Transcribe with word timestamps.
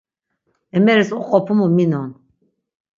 Emeris 0.77 1.09
oqopumu 1.17 1.65
minon. 1.77 2.09